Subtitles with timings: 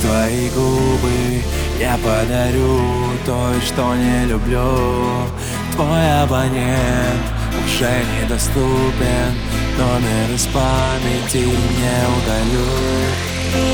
[0.00, 1.42] твои губы
[1.78, 2.80] Я подарю
[3.24, 5.26] то, что не люблю.
[5.72, 7.22] Твой абонент
[7.64, 9.32] уже недоступен
[9.78, 12.66] Номер из памяти не удалю.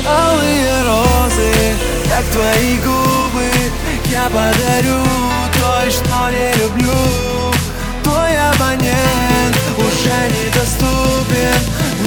[0.07, 1.53] Алые розы,
[2.09, 3.49] как твои губы
[4.09, 5.03] Я подарю
[5.59, 7.53] то, что не люблю.
[8.03, 11.59] Твой абонент уже недоступен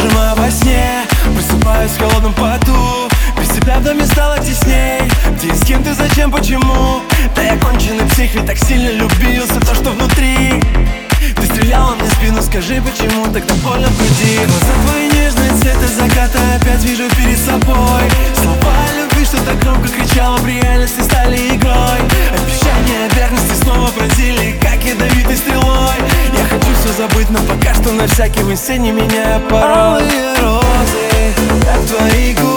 [0.00, 1.06] нажимаю во сне.
[1.34, 3.08] Просыпаюсь в холодном поту.
[3.38, 5.02] Без тебя в доме стало тесней.
[5.36, 7.00] Где с кем ты, зачем, почему?
[7.34, 10.62] Да я конченый псих, ведь так сильно любил Все то, что внутри.
[11.36, 14.38] Ты стреляла мне в спину, скажи, почему Тогда больно в груди?
[14.46, 16.38] Глаза твои нежные, цвета заката.
[16.56, 17.04] Опять вижу
[27.74, 32.49] что на всякий высень не меняя порой Алые розы, как твои губы